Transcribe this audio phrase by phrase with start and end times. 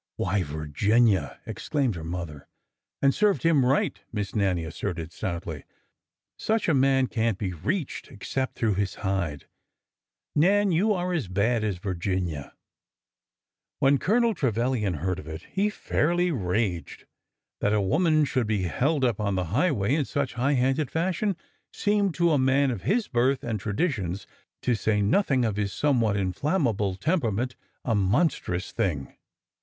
[0.17, 2.47] "Why, Virginia!" exclaimed her mother."
[3.03, 5.63] And served him right 1" Miss Nannie asserted stoutly."
[6.39, 9.45] Such a man can't be reached except through his hide!""
[10.35, 12.55] Nan, you are as bad as Virginia!"
[13.79, 17.05] When Colonel Trevilian heard of it he fairly raged.
[17.59, 21.35] That a woman should be held up on the highway in such high handed fashion
[21.71, 24.25] seemed to a man of his birth and traditions—
[24.63, 27.55] to say nothing of his somewhat inflammable temperament—
[27.85, 29.15] a monstrous thing.